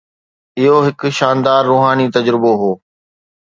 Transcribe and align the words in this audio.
اهو 0.61 0.77
هڪ 0.87 1.01
شاندار 1.19 1.61
روحاني 1.71 2.07
تجربو 2.17 2.51
هو. 2.61 2.71